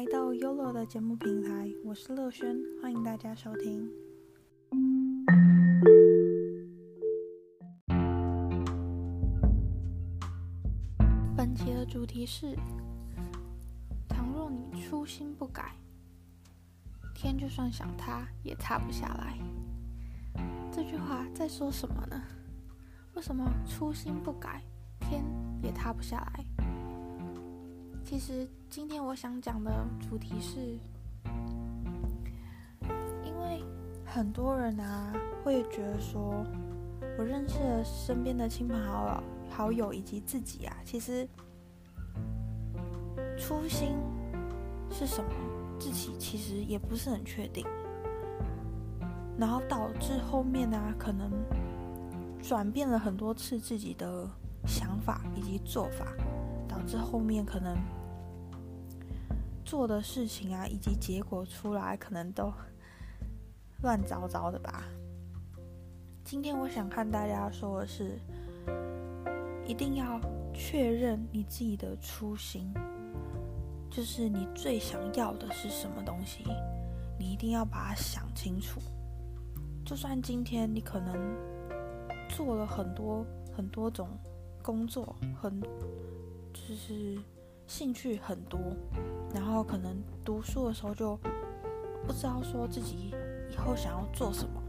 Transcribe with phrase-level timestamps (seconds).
[0.00, 3.86] 来到 Yolo 的节目平台，我是乐轩，欢迎大家收听。
[11.36, 12.56] 本期的主题是：
[14.08, 15.74] 倘若你初心不改，
[17.14, 19.36] 天就算想塌也塌不下来。
[20.72, 22.22] 这句话在说什么呢？
[23.12, 24.62] 为什么初心不改，
[24.98, 25.22] 天
[25.62, 26.49] 也塌不下来？
[28.10, 30.58] 其实今天我想讲的主题是，
[33.24, 33.62] 因为
[34.04, 35.12] 很多人啊
[35.44, 36.44] 会觉得说，
[37.16, 41.24] 我认识了身边的亲朋好友、好友以及自己啊，其实
[43.38, 43.90] 初心
[44.90, 45.30] 是什么，
[45.78, 47.64] 自己其实也不是很确定，
[49.38, 51.30] 然后导致后面啊可能
[52.42, 54.28] 转变了很多次自己的
[54.66, 56.06] 想法以及做法，
[56.66, 57.78] 导致后面可能。
[59.70, 62.52] 做的事情啊，以及结果出来，可能都
[63.82, 64.82] 乱糟糟的吧。
[66.24, 68.18] 今天我想看大家说的是，
[69.64, 70.20] 一定要
[70.52, 72.74] 确认你自己的初心，
[73.88, 76.42] 就是你最想要的是什么东西，
[77.16, 78.80] 你一定要把它想清楚。
[79.86, 81.14] 就算今天你可能
[82.28, 83.24] 做了很多
[83.56, 84.08] 很多种
[84.64, 85.60] 工作，很
[86.52, 87.16] 就是
[87.70, 88.58] 兴趣很多。
[89.32, 91.16] 然后可能读书的时候就
[92.04, 93.14] 不知道说自己
[93.48, 94.60] 以后想要做什么，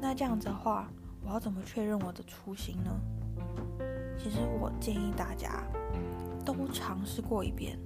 [0.00, 0.88] 那这样子的话，
[1.24, 2.90] 我要怎么确认我的初心呢？
[4.16, 5.64] 其实我建议大家
[6.44, 7.76] 都尝试过一遍，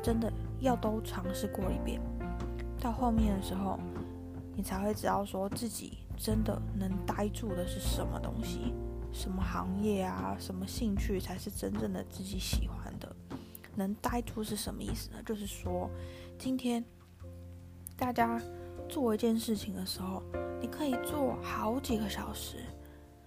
[0.00, 2.00] 真的要都尝试过一遍，
[2.80, 3.76] 到后面的时候，
[4.54, 8.72] 你才会知道说自己真的能待住的是什么东西，
[9.12, 13.14] 什么行业啊，什么兴趣才是真正的自己喜欢的。
[13.74, 15.22] 能待住是什么意思呢？
[15.24, 15.90] 就是说，
[16.38, 16.82] 今天
[17.96, 18.40] 大家
[18.88, 20.22] 做一件事情的时候，
[20.60, 22.64] 你可以做好几个小时。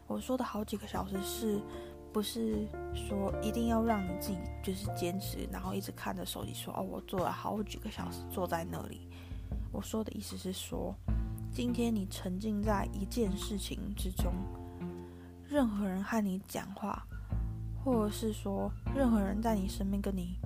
[0.08, 1.62] 我说的好几个小时，是
[2.12, 9.08] 不是说一定要让你自己就是坚持，然后一直看着手机说哦，我做了好几个小时坐在那里。
[9.72, 10.96] 我说的意思是说，
[11.54, 14.34] 今天你沉浸在一件事情之中，
[15.50, 17.06] 任何人和你讲话。
[17.82, 20.38] 或者是说，任何人在你身边跟你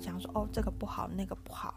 [0.00, 1.74] 讲说：“哦，这个不好，那个不好。”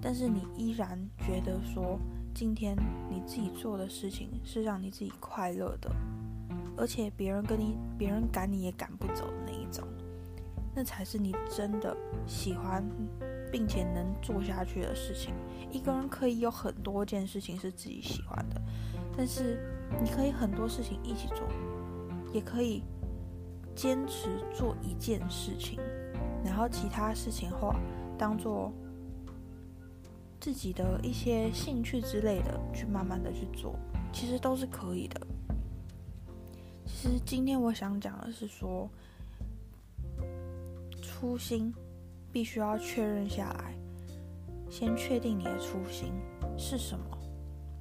[0.00, 1.98] 但是你依然觉得说，
[2.32, 2.76] 今天
[3.10, 5.90] 你自己做的事情是让你自己快乐的，
[6.78, 9.84] 而且别人跟你，别人赶你也赶不走的那一种，
[10.72, 11.94] 那才是你真的
[12.28, 12.82] 喜欢
[13.50, 15.34] 并且能做下去的事情。
[15.72, 18.62] 一个人可以有很多件事情是自己喜欢的，
[19.16, 19.58] 但是
[20.02, 21.48] 你可以很多事情一起做，
[22.32, 22.82] 也可以。
[23.72, 25.78] 坚持做一件事情，
[26.44, 27.72] 然后其他事情后
[28.18, 28.70] 当做
[30.38, 33.74] 自己的一些兴趣之类的去慢慢的去做，
[34.12, 35.26] 其实都是可以的。
[36.84, 38.90] 其实今天我想讲的是说，
[41.00, 41.72] 初心
[42.30, 43.74] 必须要确认下来，
[44.68, 46.12] 先确定你的初心
[46.58, 47.18] 是什么，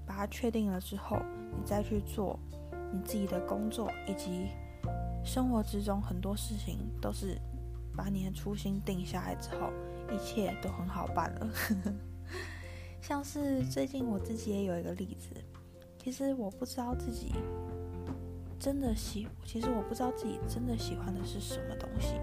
[0.06, 1.18] 把它确定了之后，
[1.56, 2.40] 你再去做
[2.92, 4.48] 你自己的工作以及。
[5.22, 7.38] 生活之中很多事情都是
[7.96, 9.70] 把你的初心定下来之后，
[10.10, 11.50] 一切都很好办了。
[13.02, 15.36] 像是最近我自己也有一个例子，
[16.02, 17.34] 其实我不知道自己
[18.58, 22.16] 真的喜，其实我不知道自己真的喜欢的是什么东西。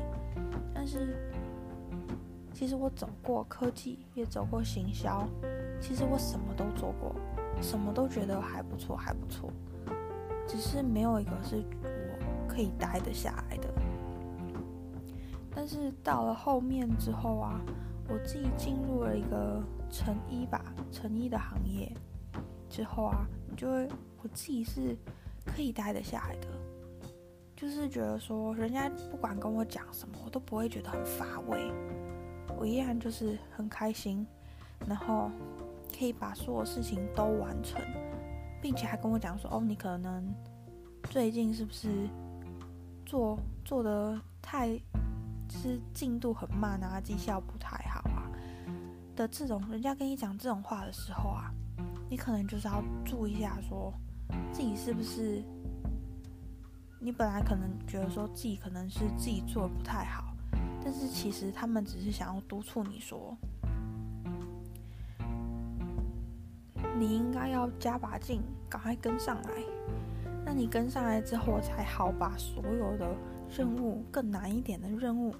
[0.75, 1.31] 但是
[2.56, 5.28] 其实我走过科技，也走过行销，
[5.78, 7.15] 其实我什么都做过，
[7.61, 9.50] 什么都觉得还不错，还不错，
[10.49, 12.17] 只是没有一个是我。
[12.49, 13.69] 可以待得下来的，
[15.55, 17.61] 但是到了后面之后啊，
[18.09, 21.93] 我自己进入了一个成衣吧，成衣的行业
[22.71, 23.87] 之后啊，你就会
[24.23, 24.97] 我自己是
[25.44, 26.47] 可以待得下来的，
[27.55, 31.70] 就是觉得说人家不管跟我讲什么，我都不会觉得很乏味，
[32.56, 34.26] 我依然就是很开心，
[34.87, 35.31] 然后
[35.98, 37.81] 可以把所有事情都完成，
[38.60, 40.34] 并且还跟我讲说，哦，你可能
[41.10, 42.08] 最近是不是？
[43.08, 44.76] 做做的太，
[45.48, 48.26] 是进度很慢啊，绩效不太好啊
[49.14, 51.54] 的这种，人家跟你讲这种话的时候啊，
[52.10, 53.94] 你可能就是要注意一下，说
[54.52, 55.40] 自己是不是，
[56.99, 60.36] 你本来可能觉得说自己可能是自己做的不太好，
[60.87, 63.37] 但是其实他们只是想要督促你说，
[66.97, 68.41] 你应该要加把劲，
[68.71, 69.50] 赶快跟上来。
[70.44, 73.17] 那你跟上来之后，才好把所有的
[73.50, 75.35] 任务更难一点的任务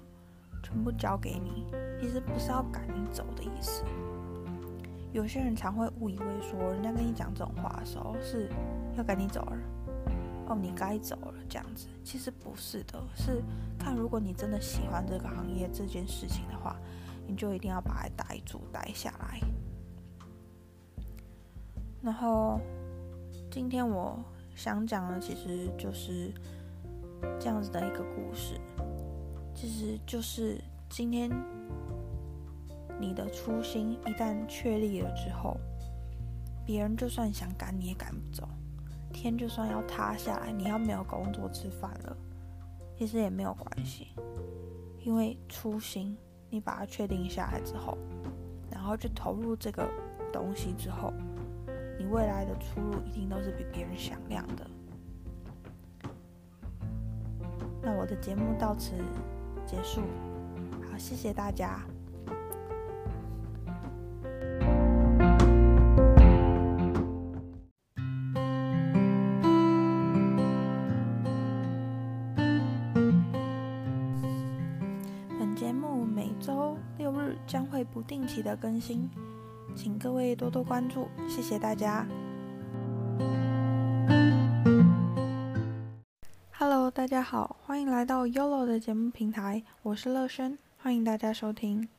[0.61, 1.65] 全部交给你。
[2.01, 3.85] 其实不是要赶你走的意思。
[5.13, 8.49] 有些人常会误以为说，人家跟你讲这种话的时候是
[8.97, 9.57] 要赶你走了，
[10.47, 11.87] 哦，你该走了这样子。
[12.03, 13.43] 其实不是的，是
[13.77, 16.75] 看如果你真的喜欢这个行业这件事情的话，
[17.27, 19.39] 你就一定要把它待住待下来。
[22.01, 22.59] 然后
[23.51, 24.17] 今天我
[24.55, 26.31] 想讲的其实就是
[27.39, 28.59] 这样子的一个故事，
[29.53, 30.59] 其实就是
[30.89, 31.29] 今天。
[32.99, 35.55] 你的初心一旦确立了之后，
[36.65, 38.49] 别人就算想赶你也赶不走，
[39.17, 42.15] 天就算要塌下来，你要没有工作吃饭了，
[42.95, 44.09] 其实也没有关系，
[45.03, 46.15] 因为初心
[46.51, 47.97] 你把它确定下来之后，
[48.69, 49.89] 然后去投入这个
[50.31, 51.11] 东西之后，
[51.97, 54.67] 你未来的出路一定都是比别人响亮的。
[57.81, 58.91] 那我的节目到此
[59.65, 60.01] 结束，
[60.91, 61.81] 好，谢谢大家。
[77.97, 79.09] 不定期的更新，
[79.75, 82.05] 请各位多多关注，谢谢大家。
[86.51, 91.89] Hello，大家好，欢迎来到 YOLO 的节目平台，我是乐轩，欢迎大家收听。